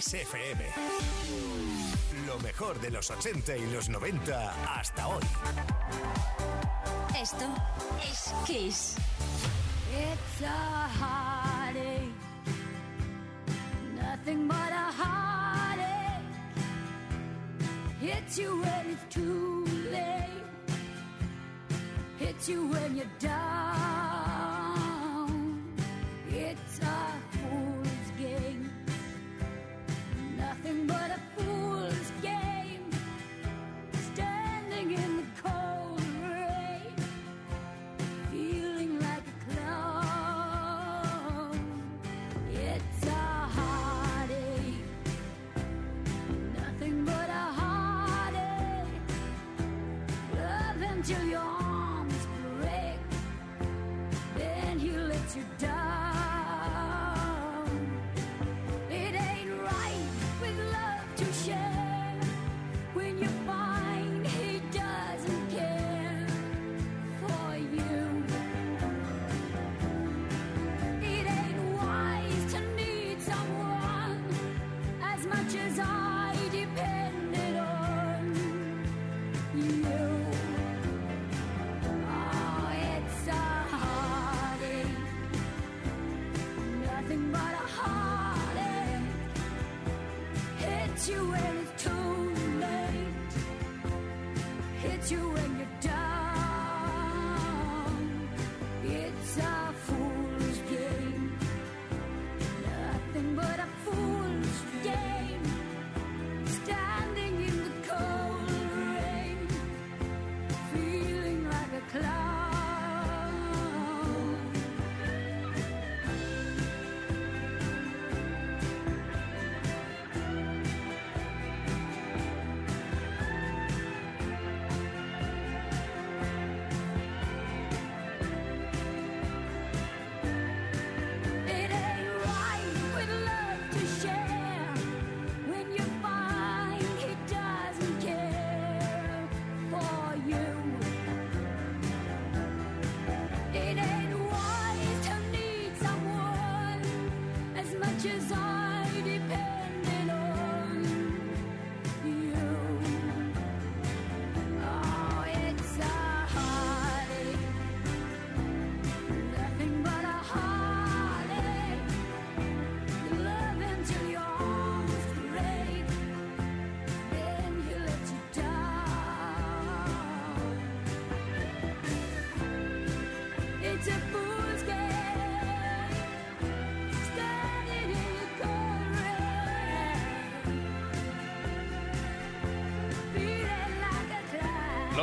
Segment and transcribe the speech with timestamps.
[0.00, 0.64] Kiss FM.
[2.26, 5.22] Lo mejor de los 80 y los 90 hasta hoy.
[7.20, 7.44] Esto
[8.10, 8.96] es Kiss.
[9.92, 12.14] It's a heartache.
[13.94, 16.24] Nothing but a heartache.
[18.00, 20.46] Hits you when it's too late.
[22.18, 24.09] Hits you when you're down.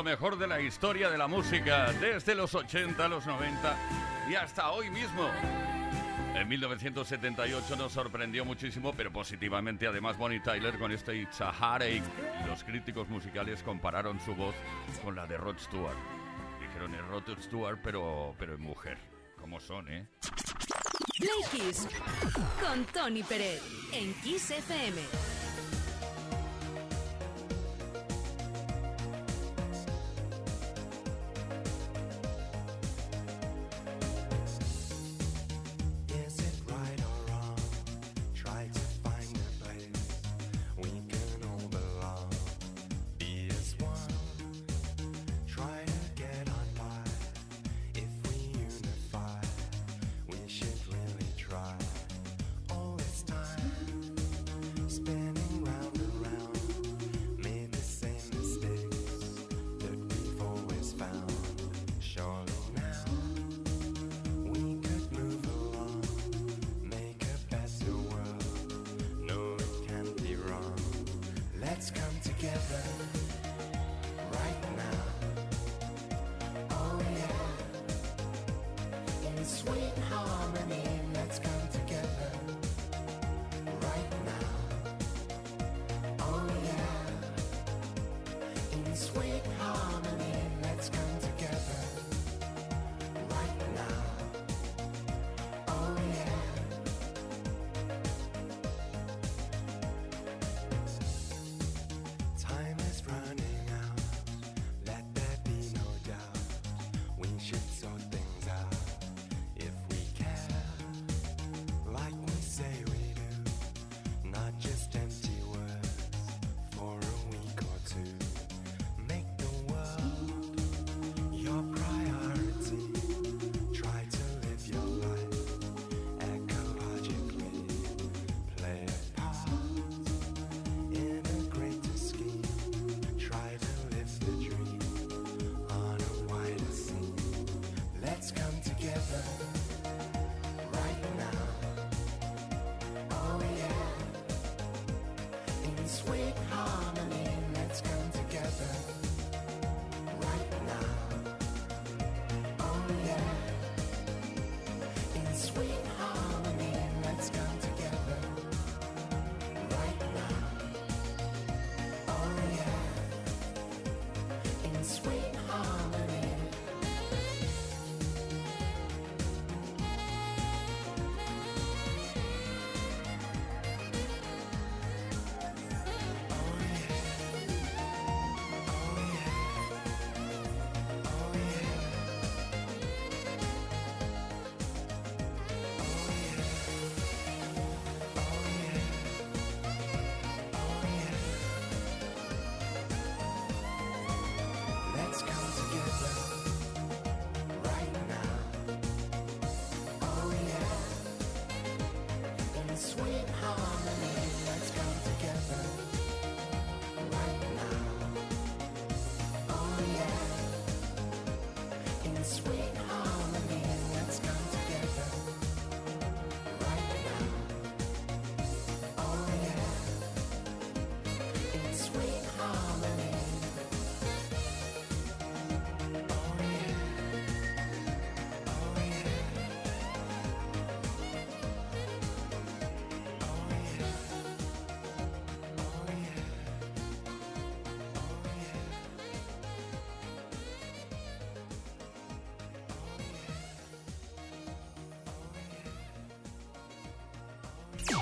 [0.08, 3.76] mejor de la historia de la música, desde los 80, los 90
[4.30, 5.30] y hasta hoy mismo.
[6.34, 12.04] En 1978 nos sorprendió muchísimo, pero positivamente además Bonnie Tyler con este It's a Heartache.
[12.48, 14.56] Los críticos musicales compararon su voz
[15.04, 15.98] con la de Rod Stewart.
[16.62, 18.98] Dijeron es Rod Stewart, pero, pero en mujer.
[19.38, 20.08] ¿Cómo son, eh?
[22.62, 25.37] Con Tony Pérez en Kiss FM.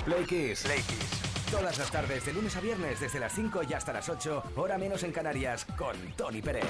[0.06, 0.64] Play Kiss.
[1.50, 4.78] Todas las tardes, de lunes a viernes, desde las 5 y hasta las 8, hora
[4.78, 6.64] menos en Canarias, con Tony Pérez.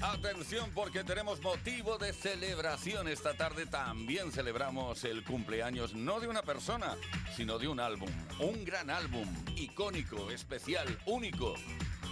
[0.00, 3.06] Atención porque tenemos motivo de celebración.
[3.06, 6.96] Esta tarde también celebramos el cumpleaños no de una persona,
[7.36, 8.08] sino de un álbum.
[8.38, 11.52] Un gran álbum, icónico, especial, único.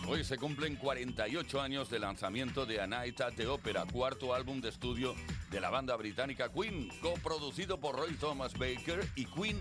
[0.06, 4.61] Hoy se cumplen 48 años de lanzamiento de A Night at the Opera, cuarto álbum
[4.61, 5.15] de estudio
[5.53, 9.61] de la banda británica Queen, coproducido por Roy Thomas Baker y Queen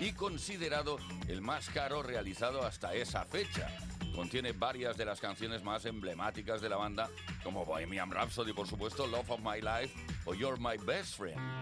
[0.00, 0.98] y considerado
[1.28, 3.68] el más caro realizado hasta esa fecha.
[4.16, 7.08] Contiene varias de las canciones más emblemáticas de la banda,
[7.44, 9.94] como Bohemian Rhapsody, por supuesto, Love of My Life
[10.24, 11.57] o You're My Best Friend.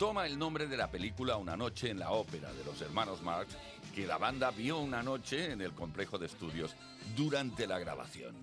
[0.00, 3.54] Toma el nombre de la película Una noche en la ópera de los hermanos Marx,
[3.94, 6.74] que la banda vio una noche en el complejo de estudios
[7.14, 8.34] durante la grabación.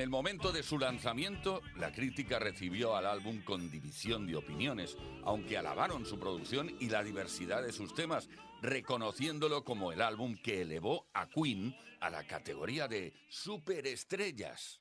[0.00, 5.58] El momento de su lanzamiento, la crítica recibió al álbum con división de opiniones, aunque
[5.58, 8.28] alabaron su producción y la diversidad de sus temas,
[8.62, 14.80] reconociéndolo como el álbum que elevó a Queen a la categoría de superestrellas.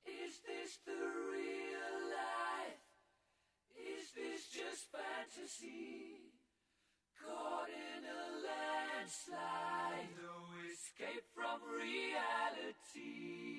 [10.16, 13.59] No escape from reality.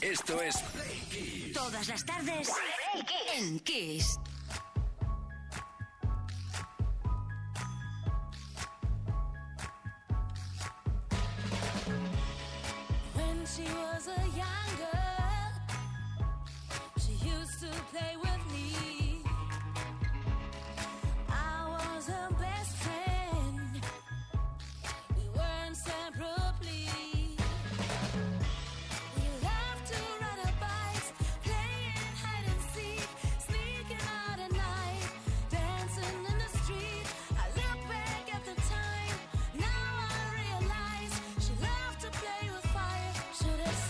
[0.00, 0.56] Esto es
[1.52, 2.48] Todas las tardes
[3.36, 4.18] en Kiss.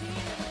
[0.00, 0.49] see you.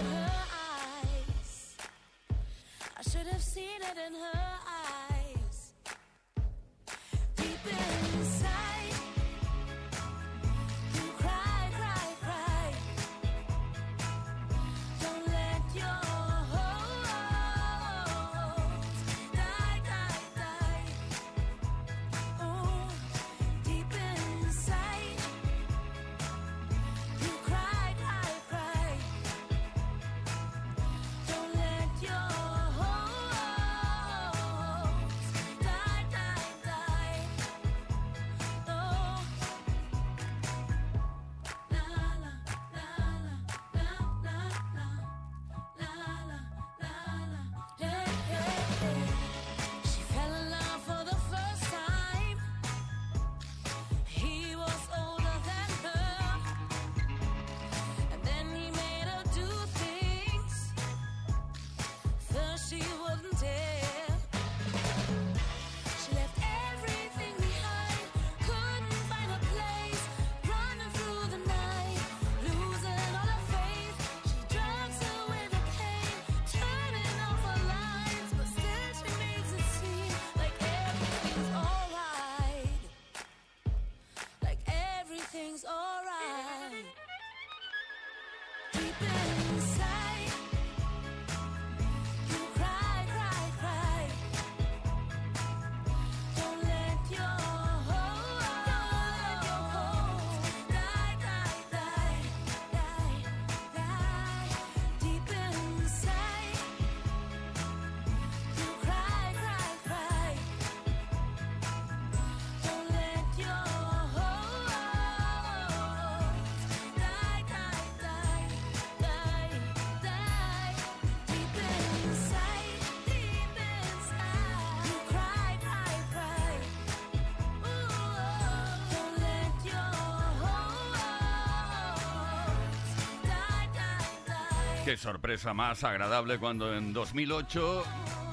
[134.90, 137.84] Qué sorpresa más agradable cuando en 2008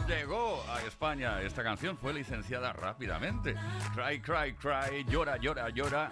[0.08, 1.42] llegó a España.
[1.42, 3.54] Esta canción fue licenciada rápidamente.
[3.94, 6.08] Cry, cry, cry, llora, llora, llora.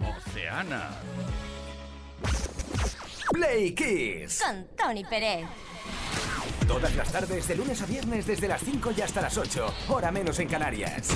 [0.00, 0.90] Oceana.
[3.30, 4.42] Play Kiss.
[4.44, 5.46] Con Tony Pérez.
[6.66, 9.74] Todas las tardes, de lunes a viernes, desde las 5 y hasta las 8.
[9.90, 11.08] Hora menos en Canarias.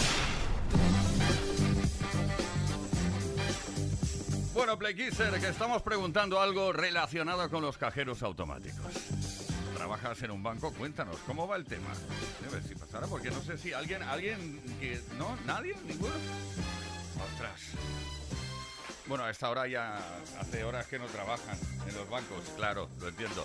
[4.80, 8.94] Bueno, Playkisser, que estamos preguntando algo relacionado con los cajeros automáticos.
[9.76, 10.72] ¿Trabajas en un banco?
[10.72, 11.90] Cuéntanos, ¿cómo va el tema?
[12.46, 14.98] A ver si pasara, porque no sé si alguien, alguien que...
[15.18, 15.36] ¿No?
[15.44, 15.74] ¿Nadie?
[15.86, 16.14] ¿Ninguno?
[17.32, 17.60] Ostras.
[19.06, 19.98] Bueno, a esta hora ya
[20.40, 23.44] hace horas que no trabajan en los bancos, claro, lo entiendo.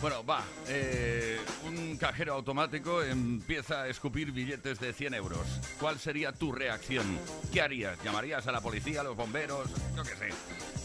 [0.00, 5.40] Bueno, va, eh, un cajero automático empieza a escupir billetes de 100 euros.
[5.80, 7.18] ¿Cuál sería tu reacción?
[7.52, 8.00] ¿Qué harías?
[8.04, 9.68] ¿Llamarías a la policía, a los bomberos?
[9.96, 10.28] Yo qué sé.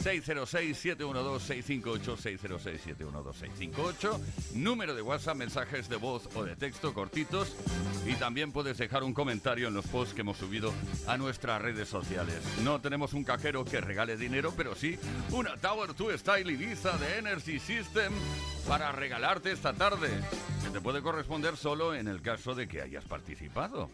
[0.04, 4.20] 606-712-658, 606-712-658,
[4.56, 7.56] número de WhatsApp, mensajes de voz o de texto cortitos
[8.06, 10.74] y también puedes dejar un comentario en los posts que hemos subido
[11.08, 12.36] a nuestras redes sociales.
[12.64, 15.00] No tenemos un cajero que regale dinero, pero sí
[15.32, 18.12] una Tower 2 Style Ibiza de Energy System
[18.68, 20.10] para regalarte esta tarde,
[20.64, 23.90] que te puede corresponder solo en el caso de que hayas participado.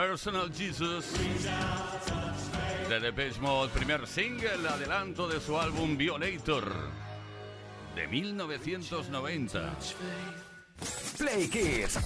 [0.00, 1.12] Personal Jesus
[2.88, 6.72] de Depeche Mode, primer single, adelanto de su álbum Violator
[7.94, 9.76] de 1990.
[11.18, 11.98] Play Kiss.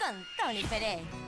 [0.00, 1.19] Con Tony Pérez.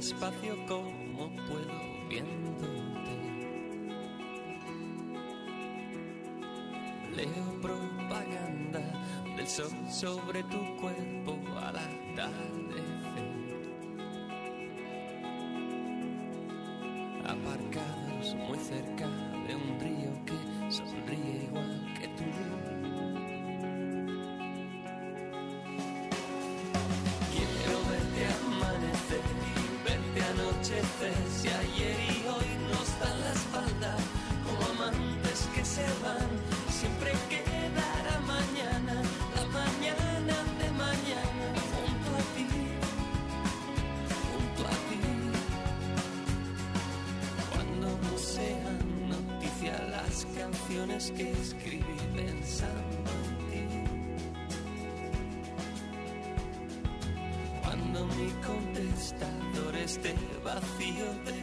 [0.00, 3.16] despacio como puedo viéndote.
[7.14, 8.80] Leo propaganda
[9.36, 13.28] del sol sobre tu cuerpo al atardecer.
[17.26, 19.09] Aparcados muy cerca
[31.36, 33.96] si ayer y hoy nos dan la espalda,
[34.44, 36.30] como amantes que se van,
[36.68, 38.94] siempre quedará mañana,
[39.36, 42.46] la mañana de mañana, junto a ti,
[44.30, 45.00] junto a ti.
[47.52, 53.64] Cuando no sean noticia las canciones que escribí pensando en ti.
[57.62, 60.14] Cuando mi contestador esté
[60.54, 61.39] vacío de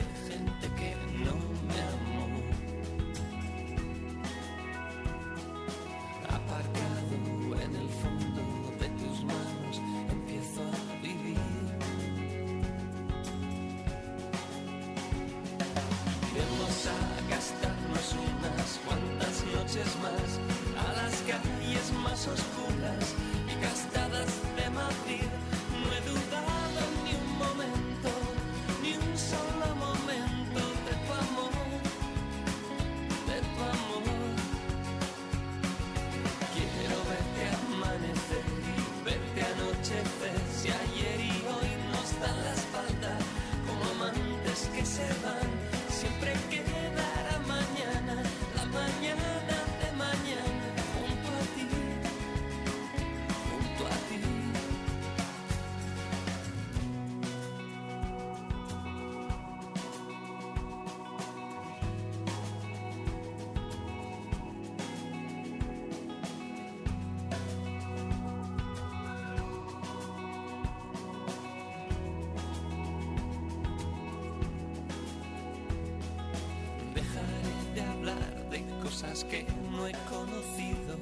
[78.98, 80.98] cosas que no he conocido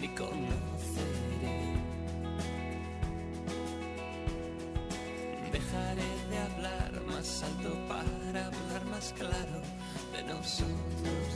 [0.00, 1.76] ni conoceré.
[5.52, 9.62] Dejaré de hablar más alto para hablar más claro
[10.12, 11.35] de nosotros.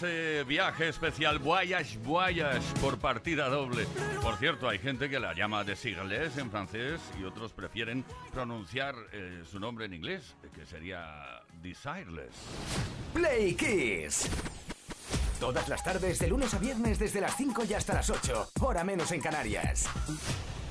[0.00, 3.84] Ese viaje especial Voyage Voyage por partida doble.
[4.22, 8.94] Por cierto, hay gente que la llama de Sigles en francés y otros prefieren pronunciar
[9.12, 12.34] eh, su nombre en inglés, que sería Desireless.
[13.12, 14.26] Play Kiss.
[15.38, 18.52] Todas las tardes, de lunes a viernes, desde las 5 y hasta las 8.
[18.62, 19.86] Hora menos en Canarias.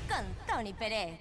[0.08, 1.20] Con Tony Pérez.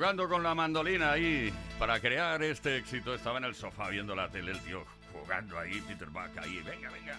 [0.00, 3.14] Jugando con la mandolina ahí para crear este éxito.
[3.14, 4.82] Estaba en el sofá viendo la tele el tío
[5.12, 7.18] jugando ahí, Peter Buck ahí, venga, venga.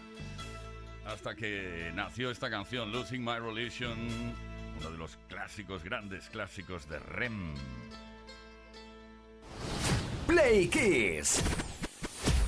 [1.05, 3.99] Hasta que nació esta canción, Losing My Religion,
[4.79, 7.53] uno de los clásicos, grandes clásicos de REM.
[10.25, 11.39] Play Kiss.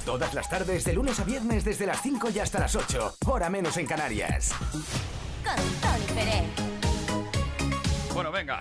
[0.04, 3.18] Todas las tardes, de lunes a viernes, desde las 5 y hasta las 8.
[3.28, 4.52] Hora menos en Canarias.
[5.44, 6.73] Con Tony Pérez.
[8.24, 8.60] Bueno, venga,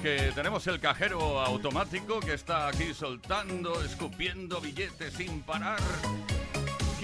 [0.00, 5.78] que tenemos el cajero automático que está aquí soltando, escupiendo billetes sin parar.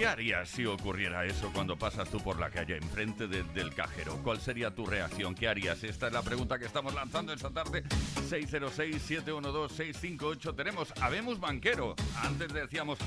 [0.01, 4.17] ¿Qué harías si ocurriera eso cuando pasas tú por la calle enfrente de- del cajero?
[4.23, 5.35] ¿Cuál sería tu reacción?
[5.35, 5.83] ¿Qué harías?
[5.83, 7.83] Esta es la pregunta que estamos lanzando esta tarde.
[8.27, 10.55] 606-712-658.
[10.55, 11.93] Tenemos Habemos Banquero.
[12.15, 12.97] Antes decíamos,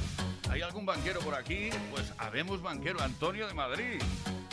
[0.49, 1.71] ¿hay algún banquero por aquí?
[1.91, 4.01] Pues Habemos Banquero, Antonio de Madrid.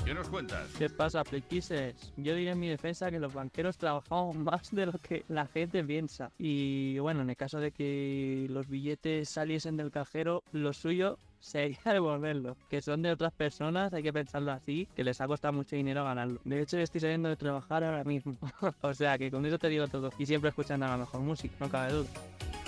[0.04, 0.68] ¿Qué nos cuentas?
[0.80, 2.12] ¿Qué pasa, Pliquises?
[2.18, 5.84] Yo diré en mi defensa que los banqueros trabajamos más de lo que la gente
[5.84, 6.32] piensa.
[6.40, 11.78] Y bueno, en el caso de que los billetes saliesen del cajero, lo suyo sería
[11.86, 12.58] devolverlos.
[12.70, 16.06] Que son de otras personas, hay que pensarlo así, que les ha costado mucho dinero
[16.06, 16.40] ganarlo.
[16.46, 18.36] De hecho, estoy saliendo de trabajar ahora mismo.
[18.82, 20.12] o sea, que con eso te digo todo.
[20.18, 22.10] Y siempre escuchando la mejor música, no cabe duda.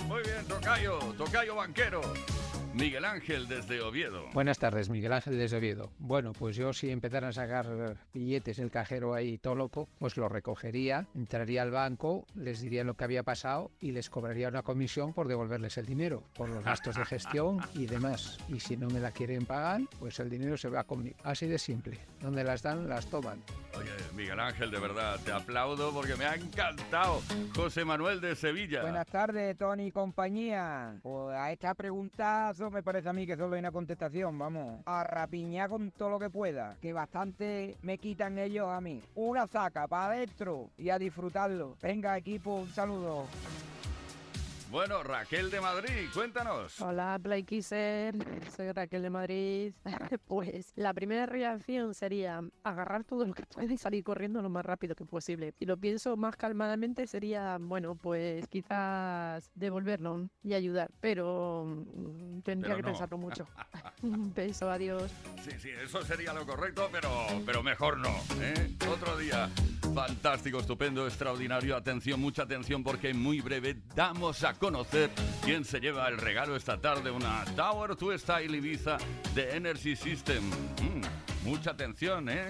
[0.06, 2.02] Muy bien, Tocayo, Tocayo Banquero.
[2.74, 4.28] Miguel Ángel desde Oviedo.
[4.32, 5.92] Buenas tardes, Miguel Ángel desde Oviedo.
[5.98, 10.28] Bueno, pues yo si empezaran a sacar billetes el cajero ahí todo loco, pues lo
[10.28, 15.12] recogería, entraría al banco, les diría lo que había pasado y les cobraría una comisión
[15.12, 18.38] por devolverles el dinero, por los gastos de gestión y demás.
[18.48, 21.16] Y si no me la quieren pagar, pues el dinero se va conmigo.
[21.22, 22.00] Así de simple.
[22.20, 23.40] Donde las dan, las toman.
[23.76, 27.22] Oye, Miguel Ángel, de verdad, te aplaudo porque me ha encantado.
[27.54, 28.82] José Manuel de Sevilla.
[28.82, 30.98] Buenas tardes, Tony y compañía.
[31.02, 34.80] Pues a esta pregunta me parece a mí que solo hay una contestación, vamos.
[34.86, 39.02] A rapiñar con todo lo que pueda, que bastante me quitan ellos a mí.
[39.14, 41.76] Una saca para adentro y a disfrutarlo.
[41.82, 43.26] Venga, equipo, un saludo.
[44.74, 46.80] Bueno, Raquel de Madrid, cuéntanos.
[46.80, 48.12] Hola, Play Kisser.
[48.56, 49.72] Soy Raquel de Madrid.
[50.26, 54.66] Pues la primera reacción sería agarrar todo lo que pueda y salir corriendo lo más
[54.66, 55.54] rápido que posible.
[55.60, 62.74] Y lo pienso más calmadamente sería, bueno, pues quizás devolverlo y ayudar, pero mm, tendría
[62.74, 62.88] Pero que no.
[62.88, 63.46] pensarlo mucho.
[64.02, 65.12] Un beso, adiós.
[65.44, 67.10] Sí, sí, eso sería lo correcto, pero,
[67.46, 68.10] pero mejor no.
[68.40, 68.74] ¿eh?
[68.90, 69.48] Otro día.
[69.94, 71.76] Fantástico, estupendo, extraordinario.
[71.76, 75.10] Atención, mucha atención, porque en muy breve damos a conocer
[75.42, 77.10] quién se lleva el regalo esta tarde.
[77.10, 78.96] Una Tower to Style Ibiza
[79.34, 80.42] de Energy System.
[80.42, 82.46] Mm, mucha atención, ¿eh?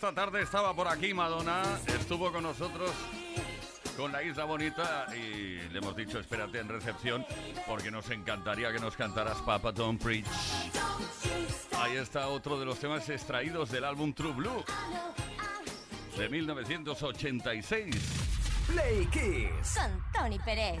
[0.00, 2.90] Esta tarde estaba por aquí Madonna, estuvo con nosotros
[3.98, 7.22] con la Isla Bonita y le hemos dicho espérate en recepción
[7.66, 10.24] porque nos encantaría que nos cantaras Papa Don't Preach.
[11.76, 14.64] Ahí está otro de los temas extraídos del álbum True Blue
[16.16, 17.94] de 1986.
[18.68, 19.76] Play Kiss.
[19.78, 20.80] Con Tony Pérez.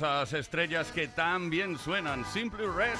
[0.00, 2.96] Esas estrellas que tan bien suenan, Simply Red.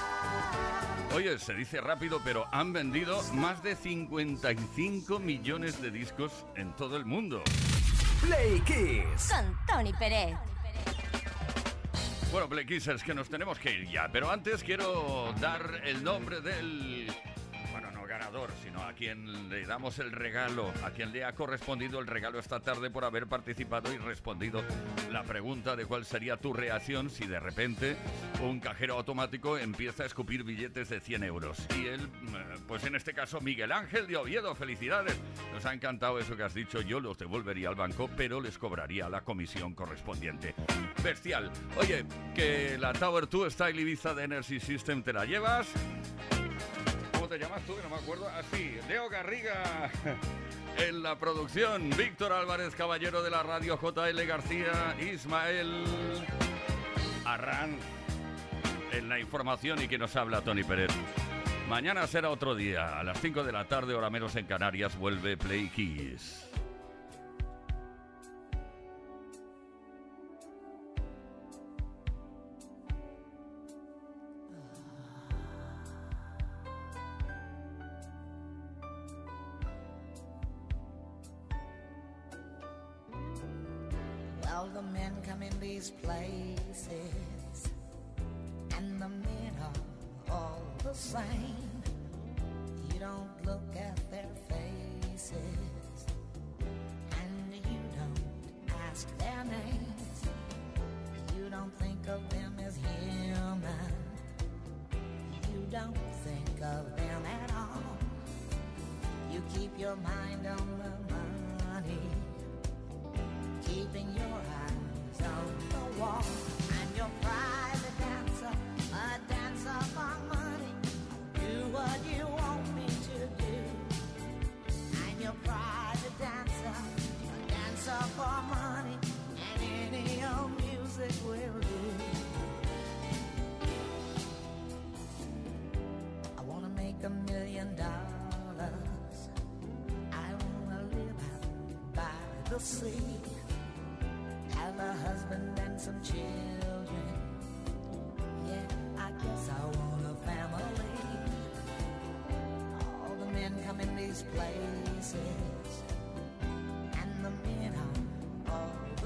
[1.15, 6.99] Oye, se dice rápido, pero han vendido más de 55 millones de discos en todo
[6.99, 7.43] el mundo.
[8.21, 9.33] Play Kiss.
[9.33, 10.37] Con Tony Pérez.
[12.31, 16.43] Bueno, Play Kissers, que nos tenemos que ir ya, pero antes quiero dar el nombre
[16.43, 17.00] del...
[18.63, 22.61] Sino a quien le damos el regalo, a quien le ha correspondido el regalo esta
[22.61, 24.63] tarde por haber participado y respondido
[25.11, 27.97] la pregunta de cuál sería tu reacción si de repente
[28.43, 31.67] un cajero automático empieza a escupir billetes de 100 euros.
[31.77, 35.19] Y él, eh, pues en este caso, Miguel Ángel de Oviedo, felicidades.
[35.53, 39.09] Nos ha encantado eso que has dicho, yo los devolvería al banco, pero les cobraría
[39.09, 40.55] la comisión correspondiente.
[41.03, 41.51] Bestial.
[41.77, 45.69] Oye, que la Tower 2 Style Ibiza de Energy System te la llevas.
[47.31, 47.77] ¿Cómo te llamas tú?
[47.77, 48.29] Que no me acuerdo.
[48.29, 49.89] Así, Leo Garriga.
[50.79, 55.85] En la producción, Víctor Álvarez, caballero de la radio JL García, Ismael
[57.25, 57.83] Arranz
[58.93, 60.91] en la información y que nos habla Tony Pérez.
[61.69, 62.99] Mañana será otro día.
[62.99, 66.49] A las 5 de la tarde, hora menos en Canarias, vuelve Play Kiss.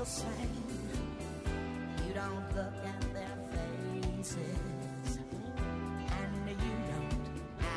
[0.05, 0.27] the same.
[2.07, 5.19] You don't look at their faces,
[6.21, 7.17] and you don't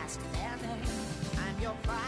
[0.03, 0.84] ask their name.
[1.38, 2.07] I'm your pride.